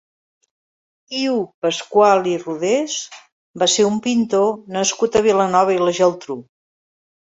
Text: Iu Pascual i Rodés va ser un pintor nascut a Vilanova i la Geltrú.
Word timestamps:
Iu 1.19 1.37
Pascual 1.65 2.31
i 2.33 2.35
Rodés 2.47 2.97
va 3.65 3.71
ser 3.77 3.89
un 3.93 4.03
pintor 4.09 4.53
nascut 4.81 5.23
a 5.23 5.27
Vilanova 5.33 5.81
i 5.81 5.83
la 5.89 5.99
Geltrú. 6.05 6.45